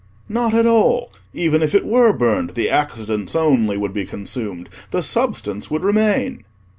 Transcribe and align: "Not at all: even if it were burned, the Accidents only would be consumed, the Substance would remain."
"Not 0.27 0.55
at 0.55 0.65
all: 0.65 1.11
even 1.31 1.61
if 1.61 1.75
it 1.75 1.85
were 1.85 2.11
burned, 2.11 2.55
the 2.55 2.71
Accidents 2.71 3.35
only 3.35 3.77
would 3.77 3.93
be 3.93 4.07
consumed, 4.07 4.67
the 4.89 5.03
Substance 5.03 5.69
would 5.69 5.83
remain." 5.83 6.43